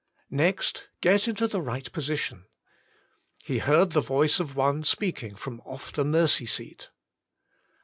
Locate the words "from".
5.35-5.59